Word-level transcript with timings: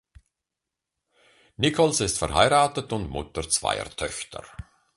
Nicholls 1.57 1.99
ist 2.01 2.17
verheiratet 2.17 2.91
und 2.91 3.11
Mutter 3.11 3.47
zweier 3.47 3.87
Töchter. 3.87 4.43